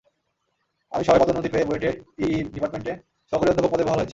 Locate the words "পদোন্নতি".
1.21-1.49